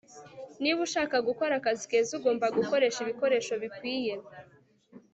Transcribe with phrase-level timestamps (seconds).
[0.61, 4.13] niba ushaka gukora akazi keza, ugomba gukoresha ibikoresho bikwiye